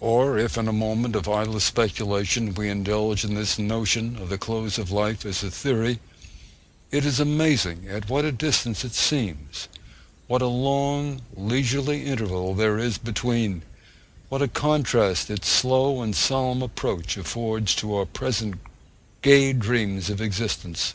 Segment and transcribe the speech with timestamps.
[0.00, 4.36] Or if in a moment of idle speculation we indulge in this notion of the
[4.36, 6.00] close of life as a theory,
[6.90, 9.68] it is amazing at what a distance it seems;
[10.26, 13.62] what a long, leisurely interval there is between;
[14.28, 18.56] what a contrast its slow and solemn approach affords to our present
[19.22, 20.94] gay dreams of existence!